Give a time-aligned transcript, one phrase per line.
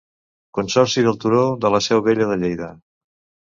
[0.57, 2.75] Consorci del Turó de la Seu Vella de Lleida.